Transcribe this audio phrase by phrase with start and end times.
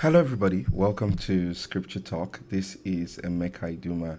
[0.00, 0.66] Hello, everybody.
[0.70, 2.40] Welcome to Scripture Talk.
[2.50, 4.18] This is Emeka Iduma,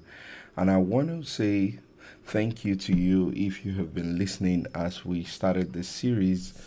[0.55, 1.77] and I want to say
[2.25, 6.59] thank you to you if you have been listening as we started this series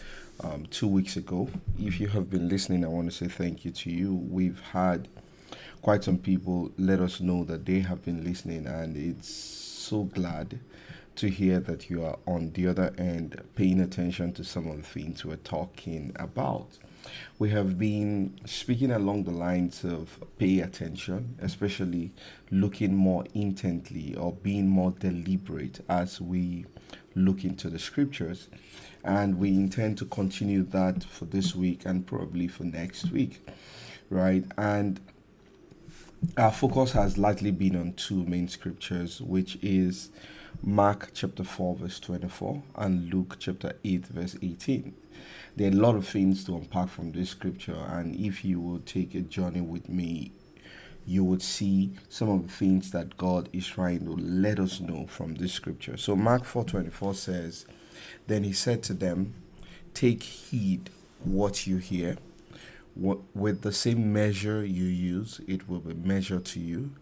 [0.45, 1.49] um, two weeks ago.
[1.77, 4.15] If you have been listening, I want to say thank you to you.
[4.15, 5.09] We've had
[5.83, 10.61] quite some people let us know that they have been listening, and it's so glad
[11.17, 14.85] to hear that you are on the other end paying attention to some of the
[14.85, 16.69] things we're talking about
[17.39, 22.13] we have been speaking along the lines of pay attention, especially
[22.51, 26.67] looking more intently or being more deliberate as we
[27.15, 28.49] look into the scriptures.
[29.03, 33.47] And we intend to continue that for this week and probably for next week,
[34.11, 34.45] right?
[34.59, 35.01] And
[36.37, 40.11] our focus has largely been on two main scriptures, which is
[40.63, 44.95] Mark chapter 4, verse 24, and Luke chapter 8, verse 18
[45.61, 48.79] there are a lot of things to unpack from this scripture and if you will
[48.79, 50.33] take a journey with me
[51.05, 55.07] you would see some of the things that god is trying to let us know
[55.07, 55.99] from this scripture.
[55.99, 57.67] So mark 4.24 says
[58.27, 59.35] then he said to them
[59.93, 60.89] take heed
[61.25, 62.17] what you hear.
[62.95, 66.93] What, with the same measure you use it will be measured to you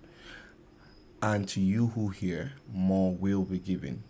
[1.22, 4.02] and to you who hear more will be given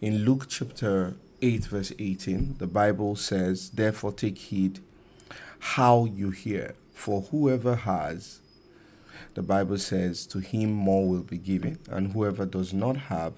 [0.00, 4.78] in luke chapter 8, verse 18, the Bible says, Therefore take heed
[5.58, 8.40] how you hear, for whoever has,
[9.34, 13.34] the Bible says, to him more will be given, and whoever does not have,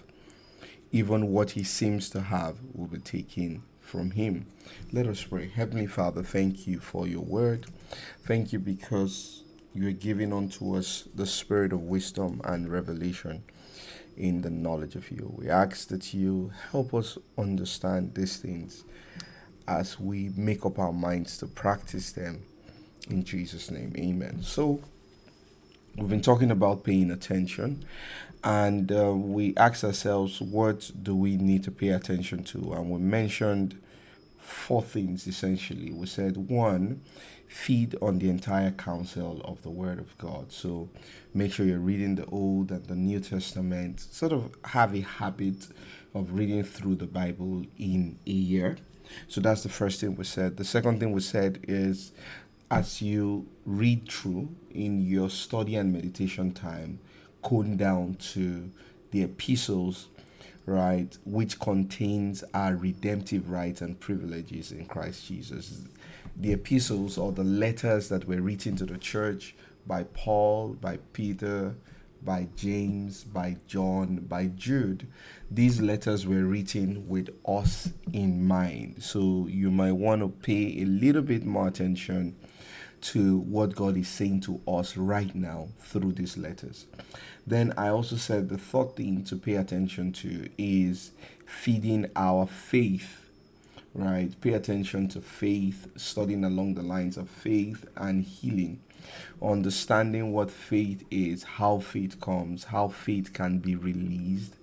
[0.92, 4.46] even what he seems to have will be taken from him.
[4.92, 5.48] Let us pray.
[5.48, 7.66] Heavenly Father, thank you for your word.
[8.24, 13.44] Thank you because you are giving unto us the spirit of wisdom and revelation
[14.16, 15.32] in the knowledge of you.
[15.36, 18.84] We ask that you help us understand these things
[19.66, 22.42] as we make up our minds to practice them
[23.10, 23.92] in Jesus' name.
[23.96, 24.42] Amen.
[24.42, 24.80] So,
[25.96, 27.84] we've been talking about paying attention
[28.42, 32.98] and uh, we asked ourselves what do we need to pay attention to and we
[32.98, 33.80] mentioned
[34.38, 37.00] four things essentially we said one
[37.48, 40.50] feed on the entire counsel of the Word of God.
[40.52, 40.88] So
[41.32, 44.00] make sure you're reading the Old and the New Testament.
[44.00, 45.68] Sort of have a habit
[46.14, 48.76] of reading through the Bible in a year.
[49.28, 50.56] So that's the first thing we said.
[50.56, 52.12] The second thing we said is
[52.70, 56.98] as you read through in your study and meditation time,
[57.42, 58.70] cone down to
[59.10, 60.08] the epistles
[60.66, 65.82] right, which contains our redemptive rights and privileges in Christ Jesus
[66.36, 69.54] the epistles or the letters that were written to the church
[69.86, 71.74] by Paul, by Peter,
[72.24, 75.06] by James, by John, by Jude.
[75.50, 79.02] These letters were written with us in mind.
[79.02, 82.34] So you might want to pay a little bit more attention
[83.02, 86.86] to what God is saying to us right now through these letters.
[87.46, 91.12] Then I also said the third thing to pay attention to is
[91.44, 93.23] feeding our faith
[93.94, 94.38] right?
[94.40, 98.80] Pay attention to faith, studying along the lines of faith and healing,
[99.40, 104.54] understanding what faith is, how faith comes, how faith can be released,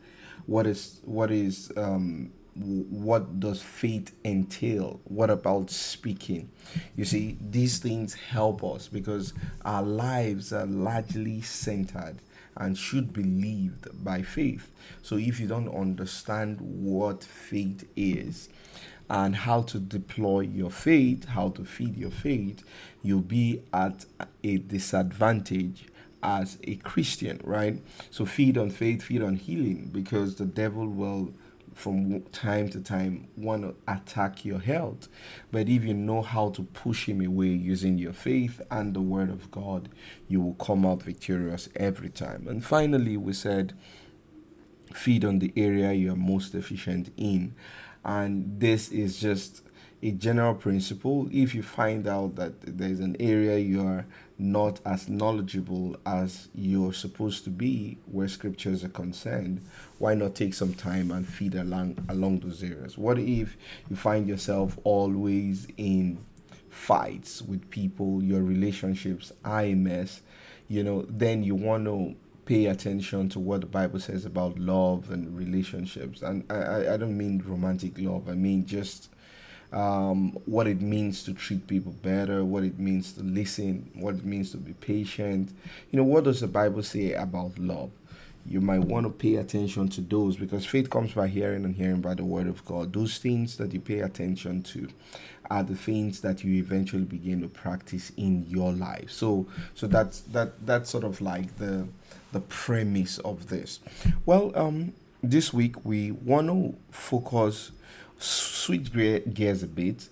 [0.45, 4.99] what is what is um, what does faith entail?
[5.05, 6.49] What about speaking?
[6.97, 12.17] You see, these things help us because our lives are largely centered
[12.57, 14.69] and should be lived by faith.
[15.01, 18.49] So if you don't understand what faith is,
[19.09, 22.63] and how to deploy your faith, how to feed your faith,
[23.03, 24.05] you'll be at
[24.41, 25.83] a disadvantage
[26.23, 27.81] as a Christian, right?
[28.09, 31.33] So feed on faith, feed on healing, because the devil will
[31.73, 35.07] from time to time want to attack your health.
[35.51, 39.29] But if you know how to push him away using your faith and the word
[39.29, 39.89] of God,
[40.27, 42.47] you will come out victorious every time.
[42.47, 43.73] And finally, we said
[44.93, 47.55] feed on the area you are most efficient in
[48.03, 49.63] and this is just
[50.03, 54.05] a general principle if you find out that there's an area you are
[54.37, 59.63] not as knowledgeable as you're supposed to be where scriptures are concerned
[59.99, 63.55] why not take some time and feed along along those areas what if
[63.89, 66.17] you find yourself always in
[66.69, 70.21] fights with people your relationships a mess
[70.67, 72.15] you know then you want to
[72.45, 76.21] pay attention to what the Bible says about love and relationships.
[76.21, 79.10] And I, I don't mean romantic love, I mean just
[79.71, 84.25] um, what it means to treat people better, what it means to listen, what it
[84.25, 85.51] means to be patient.
[85.91, 87.91] You know, what does the Bible say about love?
[88.45, 92.01] you might want to pay attention to those because faith comes by hearing and hearing
[92.01, 92.93] by the word of God.
[92.93, 94.87] Those things that you pay attention to
[95.49, 99.11] are the things that you eventually begin to practice in your life.
[99.11, 101.87] So so that's that that's sort of like the
[102.31, 103.79] the premise of this.
[104.25, 107.71] Well, um this week we want to focus
[108.21, 110.09] switch gears a bit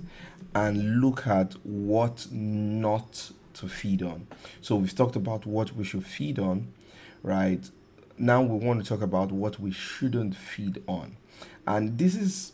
[0.56, 4.28] and look at what not to feed on.
[4.62, 6.72] So we've talked about what we should feed on,
[7.24, 7.70] right?
[8.18, 11.18] Now we want to talk about what we shouldn't feed on.
[11.68, 12.52] And this is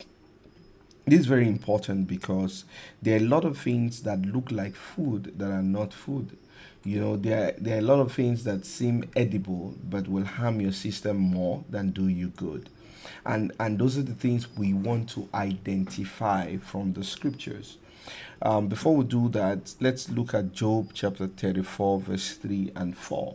[1.06, 2.64] this is very important because
[3.00, 6.36] there are a lot of things that look like food that are not food.
[6.82, 10.60] You know, there, there are a lot of things that seem edible but will harm
[10.60, 12.68] your system more than do you good.
[13.24, 17.78] And, and those are the things we want to identify from the scriptures.
[18.42, 23.34] Um, before we do that, let's look at Job chapter 34, verse 3 and 4,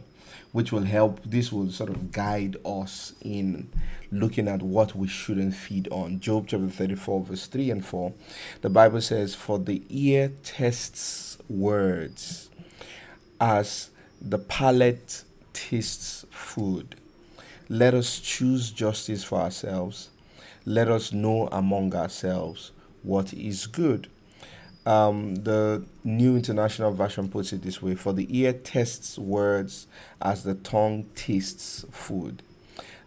[0.52, 1.20] which will help.
[1.26, 3.70] This will sort of guide us in
[4.12, 6.20] looking at what we shouldn't feed on.
[6.20, 8.14] Job chapter 34, verse 3 and 4.
[8.62, 12.50] The Bible says, For the ear tests words
[13.40, 13.90] as
[14.22, 15.24] the palate
[15.54, 16.96] tastes food.
[17.72, 20.10] Let us choose justice for ourselves.
[20.66, 22.72] Let us know among ourselves
[23.02, 24.10] what is good
[24.86, 29.88] um, the New International Version puts it this way For the ear tests words
[30.22, 32.42] as the tongue tastes food.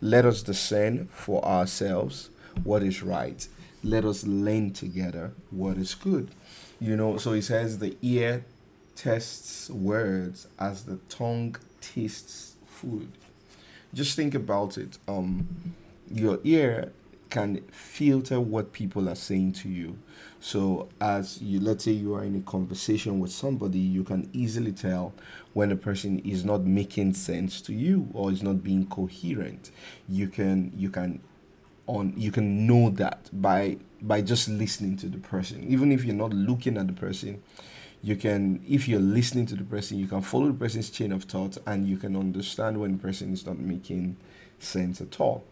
[0.01, 2.31] Let us discern for ourselves
[2.63, 3.47] what is right.
[3.83, 6.31] Let us learn together what is good.
[6.81, 8.45] You know, so he says the ear
[8.95, 13.11] tests words as the tongue tastes food.
[13.95, 14.99] Just think about it.
[15.09, 15.49] Um,
[16.13, 16.93] your ear
[17.31, 19.99] can filter what people are saying to you.
[20.41, 24.73] So, as you let's say you are in a conversation with somebody, you can easily
[24.73, 25.15] tell
[25.53, 29.71] when a person is not making sense to you or is not being coherent.
[30.09, 31.21] You can you can
[31.87, 36.15] on you can know that by by just listening to the person, even if you're
[36.15, 37.43] not looking at the person.
[38.05, 41.25] You can, if you're listening to the person, you can follow the person's chain of
[41.25, 44.19] thought and you can understand when the person is not making
[44.59, 45.43] sense at all.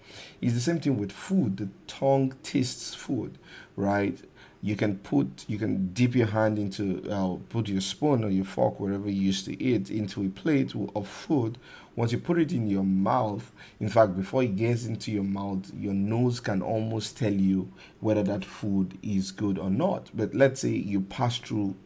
[0.42, 1.56] It's the same thing with food.
[1.56, 3.38] The tongue tastes food,
[3.74, 4.20] right?
[4.60, 8.44] You can put, you can dip your hand into, uh, put your spoon or your
[8.44, 11.56] fork, whatever you used to eat, into a plate of food.
[11.96, 13.50] Once you put it in your mouth,
[13.80, 18.22] in fact, before it gets into your mouth, your nose can almost tell you whether
[18.22, 20.10] that food is good or not.
[20.12, 21.76] But let's say you pass through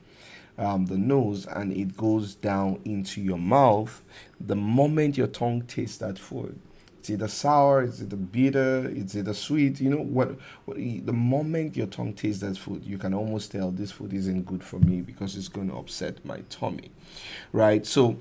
[0.58, 4.02] um, the nose and it goes down into your mouth,
[4.40, 6.58] the moment your tongue tastes that food,
[7.06, 9.80] it's either sour, it's either bitter, it's either sweet.
[9.80, 10.76] You know what, what?
[10.76, 14.64] The moment your tongue tastes that food, you can almost tell this food isn't good
[14.64, 16.90] for me because it's going to upset my tummy,
[17.52, 17.86] right?
[17.86, 18.16] So,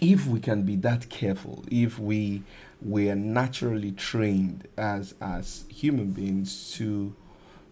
[0.00, 2.44] if we can be that careful, if we
[2.80, 7.14] we are naturally trained as as human beings to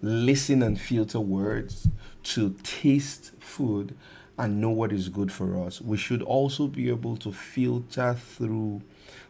[0.03, 1.89] listen and filter words,
[2.25, 3.95] to taste food
[4.39, 8.83] and know what is good for us, we should also be able to filter through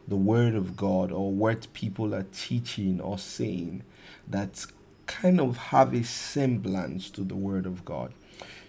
[0.09, 3.83] the word of God or what people are teaching or saying
[4.29, 4.67] that
[5.07, 8.13] kind of have a semblance to the word of God.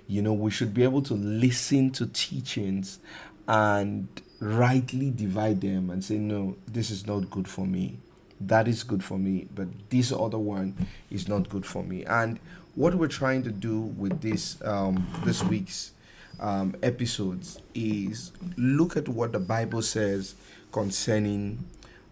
[0.07, 3.00] You know, we should be able to listen to teachings
[3.47, 4.07] and
[4.39, 8.00] rightly divide them and say, no, this is not good for me.
[8.48, 12.04] That is good for me, but this other one is not good for me.
[12.06, 12.40] And
[12.75, 15.91] what we're trying to do with this um, this week's
[16.39, 20.36] um, episodes is look at what the Bible says
[20.72, 21.63] concerning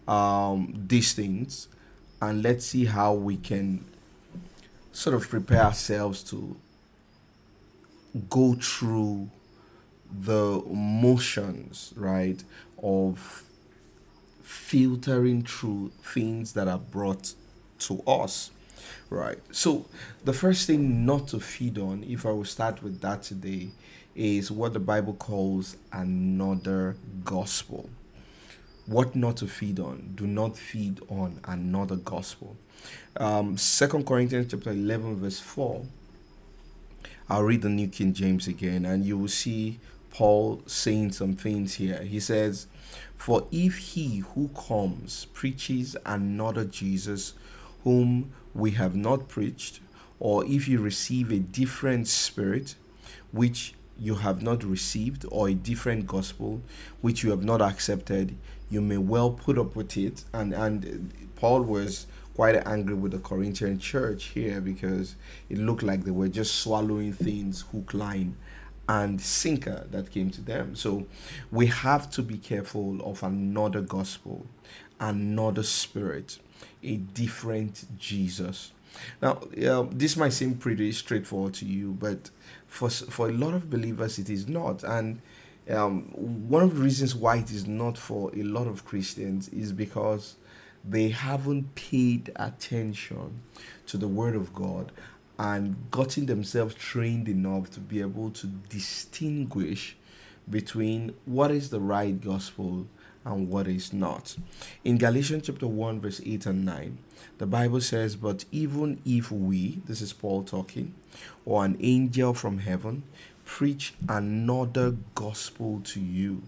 [0.08, 1.68] um, these things,
[2.20, 3.84] and let's see how we can
[4.92, 6.56] sort of prepare ourselves to
[8.30, 9.30] go through
[10.20, 12.42] the motions, right,
[12.82, 13.44] of
[14.42, 17.34] filtering through things that are brought
[17.80, 18.50] to us.
[19.10, 19.38] Right.
[19.52, 19.86] So
[20.24, 23.70] the first thing not to feed on, if I will start with that today,
[24.14, 27.88] is what the Bible calls another gospel.
[28.86, 30.12] What not to feed on?
[30.16, 32.56] Do not feed on another gospel.
[33.16, 35.86] Um, Second Corinthians chapter eleven verse four.
[37.28, 39.78] I'll read the New King James again, and you will see
[40.12, 42.02] Paul saying some things here.
[42.02, 42.66] He says,
[43.16, 47.32] For if he who comes preaches another Jesus,
[47.82, 49.80] whom we have not preached,
[50.20, 52.74] or if you receive a different spirit,
[53.32, 56.60] which you have not received, or a different gospel,
[57.00, 58.36] which you have not accepted,
[58.68, 60.24] you may well put up with it.
[60.34, 65.16] And and Paul was quite angry with the Corinthian church here because
[65.48, 68.36] it looked like they were just swallowing things hook, line,
[68.88, 70.74] and sinker that came to them.
[70.74, 71.06] So
[71.50, 74.46] we have to be careful of another gospel,
[74.98, 76.38] another spirit,
[76.82, 78.72] a different Jesus.
[79.20, 82.30] Now, uh, this might seem pretty straightforward to you, but
[82.66, 84.82] for for a lot of believers, it is not.
[84.84, 85.20] And
[85.70, 86.02] um,
[86.48, 90.36] one of the reasons why it is not for a lot of Christians is because
[90.84, 93.42] they haven't paid attention
[93.86, 94.90] to the Word of God
[95.38, 99.96] and gotten themselves trained enough to be able to distinguish
[100.48, 102.86] between what is the right gospel
[103.24, 104.36] and what is not.
[104.84, 106.98] In Galatians chapter 1, verse 8 and 9,
[107.38, 110.94] the Bible says, But even if we, this is Paul talking,
[111.44, 113.04] or an angel from heaven,
[113.44, 116.42] preach another gospel to you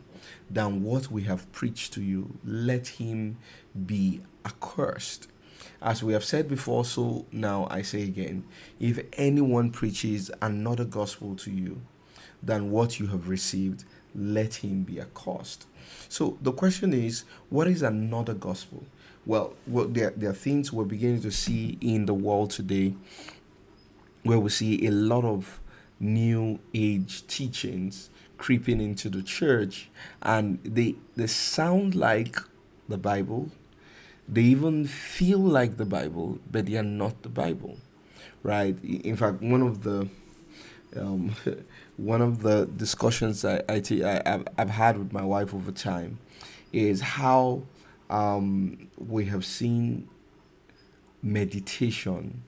[0.50, 3.38] than what we have preached to you, let him
[3.86, 5.28] be accursed.
[5.80, 8.44] As we have said before, so now I say again
[8.80, 11.80] if anyone preaches another gospel to you
[12.42, 15.66] than what you have received, let him be accursed.
[16.08, 18.84] So the question is, what is another gospel?
[19.26, 22.94] Well, well there, there are things we're beginning to see in the world today
[24.22, 25.60] where we see a lot of
[26.00, 29.88] new age teachings creeping into the church
[30.22, 32.36] and they they sound like
[32.88, 33.50] the Bible.
[34.28, 37.76] They even feel like the Bible, but they are not the Bible.
[38.42, 38.76] Right?
[38.82, 40.08] In fact, one of the
[40.96, 41.34] um,
[41.96, 46.18] one of the discussions I, I, I I've, I've had with my wife over time
[46.72, 47.62] is how
[48.10, 50.08] um, we have seen
[51.22, 52.42] meditation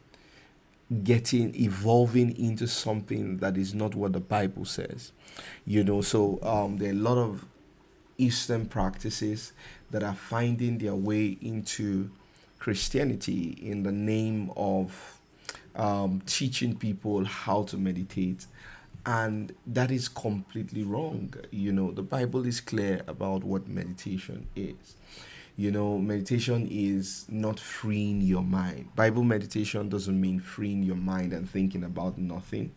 [1.03, 5.13] getting evolving into something that is not what the Bible says.
[5.65, 7.47] You know, so um, there are a lot of
[8.19, 9.53] Eastern practices
[9.91, 12.11] that are finding their way into
[12.59, 15.19] Christianity in the name of
[15.75, 18.47] um, teaching people how to meditate.
[19.05, 21.33] And that is completely wrong.
[21.51, 24.97] You know, the Bible is clear about what meditation is
[25.57, 31.33] you know meditation is not freeing your mind bible meditation doesn't mean freeing your mind
[31.33, 32.71] and thinking about nothing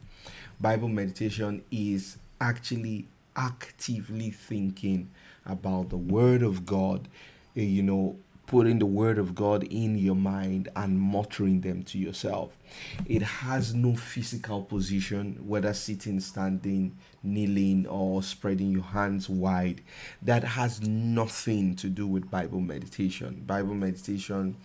[0.61, 5.09] bible meditation is actually actively thinking
[5.45, 7.07] about the word of god
[7.55, 8.17] eh, you know
[8.49, 12.57] putting the word of God in your mind and muttering them to yourself.
[13.05, 19.81] It has no physical position, whether sitting, standing, kneeling, or spreading your hands wide.
[20.19, 23.43] That has nothing to do with Bible meditation.
[23.45, 24.55] Bible meditation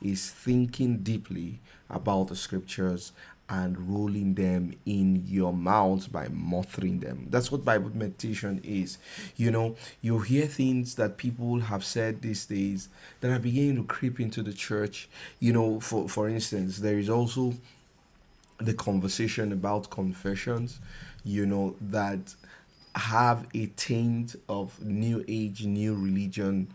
[0.00, 1.60] is thinking deeply
[1.90, 3.12] about the scriptures
[3.48, 7.26] and rolling them in your mouth by muttering them.
[7.30, 8.98] That's what Bible meditation is.
[9.36, 12.88] You know, you hear things that people have said these days
[13.20, 15.08] that are beginning to creep into the church.
[15.40, 17.54] You know, for for instance, there is also
[18.58, 20.80] the conversation about confessions,
[21.24, 22.34] you know, that
[22.94, 26.68] have a taint of new age, new religion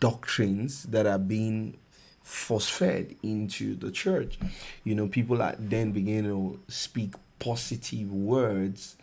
[0.00, 1.76] doctrines that are being
[2.28, 4.38] force fed into the church.
[4.84, 8.96] You know, people are then begin to speak positive words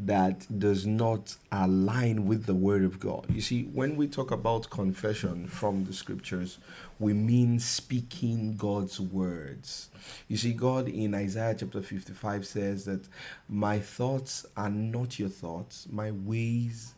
[0.00, 3.26] that does not align with the word of God.
[3.30, 6.58] You see, when we talk about confession from the scriptures,
[6.98, 9.88] we mean speaking God's words.
[10.26, 13.06] You see, God in Isaiah chapter 55 says that
[13.48, 16.94] my thoughts are not your thoughts, my ways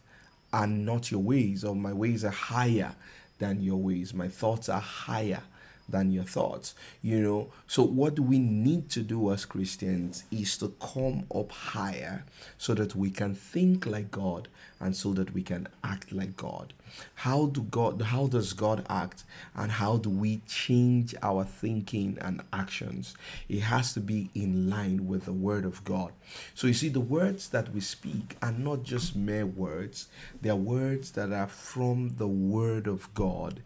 [0.50, 2.94] are not your ways, or my ways are higher
[3.38, 5.42] than your ways, my thoughts are higher
[5.88, 7.50] than your thoughts you know?
[7.66, 12.24] So what we need to do as christians is to come up higher
[12.58, 14.48] so that we can think like god
[14.80, 16.72] and so that we can act like god
[17.16, 19.24] how do god how does god act
[19.54, 23.14] and how do we change our thinking and actions?
[23.48, 26.12] It has to be in line with the word of god.
[26.54, 30.08] So you see the words that we speak are not just mere words.
[30.40, 33.62] They are words that are from the word of god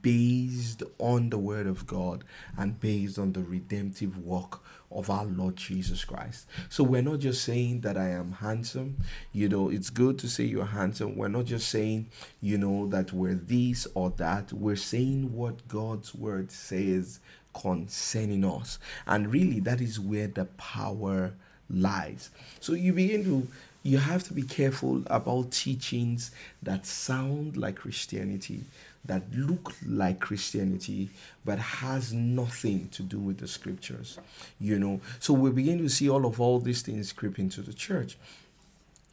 [0.00, 2.24] based on the word of god
[2.56, 4.60] and based on the redemptive work
[4.94, 6.46] of our Lord Jesus Christ.
[6.68, 8.98] So we're not just saying that I am handsome.
[9.32, 11.16] You know, it's good to say you're handsome.
[11.16, 12.08] We're not just saying,
[12.40, 14.52] you know, that we're this or that.
[14.52, 17.20] We're saying what God's word says
[17.54, 18.78] concerning us.
[19.06, 21.34] And really, that is where the power
[21.68, 22.30] lies.
[22.60, 23.48] So you begin to
[23.82, 26.30] you have to be careful about teachings
[26.62, 28.64] that sound like Christianity,
[29.04, 31.10] that look like Christianity,
[31.44, 34.18] but has nothing to do with the scriptures.
[34.60, 37.72] You know, so we begin to see all of all these things creep into the
[37.72, 38.16] church.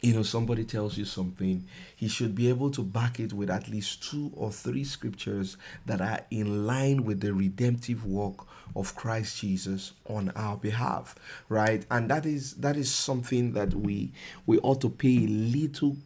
[0.02, 1.66] You know somebody tells you something
[1.96, 6.00] he should be able to back it with at least two or three scriptures that
[6.00, 11.16] are in line with the redemptive work of Christ Jesus on our behalf
[11.50, 11.86] right?
[11.92, 14.12] And that is that is something that we
[14.46, 15.98] we ought to pay little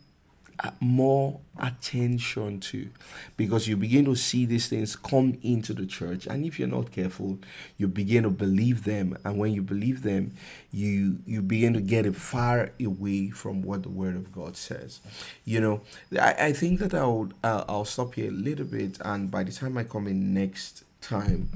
[0.80, 2.90] more attention to.
[3.38, 6.92] Because you begin to see these things come into the church and if you're not
[6.92, 7.40] careful
[7.78, 9.18] you begin to believe them.
[9.24, 10.34] And when you believe them
[10.72, 15.00] you you begin to get it far away from what the word of god says.
[15.46, 15.82] You know
[16.20, 19.52] i, I think that i'll uh, i'll stop here a little bit and by the
[19.52, 21.50] time i come in next time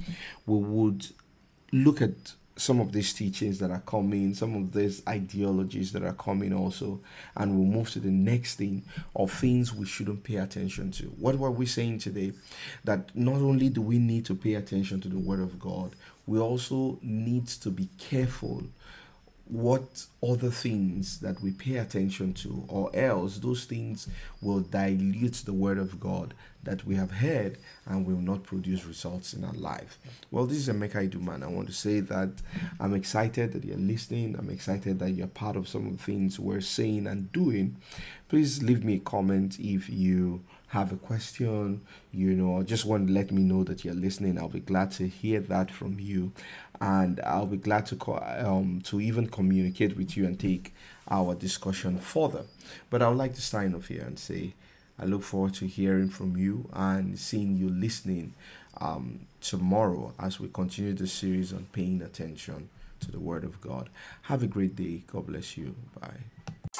[0.46, 1.08] we would
[1.72, 6.14] look at some of these teachings that are coming, some of these ideologies that are
[6.14, 7.00] coming also,
[7.36, 8.84] and we'll move to the next thing
[9.16, 11.06] of things we shouldn't pay attention to.
[11.20, 12.34] What were we saying today?
[12.84, 15.96] That not only do we need to pay attention to the Word of God,
[16.26, 18.64] we also need to be careful
[19.50, 24.08] what other things that we pay attention to, or else those things
[24.42, 29.34] will dilute the word of God that we have heard and will not produce results
[29.34, 29.98] in our life.
[30.32, 31.44] Well, this is Emeka Iduman.
[31.44, 32.30] I want to say that
[32.80, 34.36] I'm excited that you're listening.
[34.38, 37.78] I'm excited that you're part of some of the things we're saying and doing.
[38.28, 41.82] Please leave me a comment if you have a question,
[42.12, 44.38] you know, just want to let me know that you're listening.
[44.38, 46.32] I'll be glad to hear that from you,
[46.82, 50.74] and I'll be glad to co- um to even communicate with you and take
[51.10, 52.44] our discussion further.
[52.90, 54.54] But I would like to sign off here and say
[55.00, 58.34] I look forward to hearing from you and seeing you listening
[58.82, 62.70] um, tomorrow as we continue the series on paying attention
[63.00, 63.90] to the Word of God.
[64.24, 65.04] Have a great day.
[65.08, 65.76] God bless you.
[66.00, 66.77] Bye.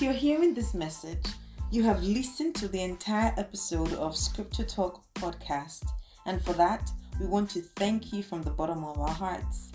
[0.00, 1.26] If you're hearing this message,
[1.70, 5.84] you have listened to the entire episode of Scripture Talk podcast,
[6.24, 6.90] and for that,
[7.20, 9.72] we want to thank you from the bottom of our hearts.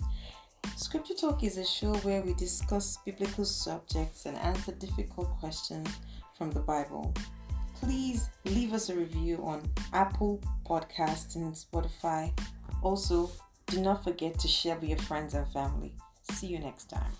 [0.76, 5.88] Scripture Talk is a show where we discuss biblical subjects and answer difficult questions
[6.36, 7.14] from the Bible.
[7.76, 12.36] Please leave us a review on Apple Podcasts and Spotify.
[12.82, 13.30] Also,
[13.68, 15.94] do not forget to share with your friends and family.
[16.32, 17.12] See you next time.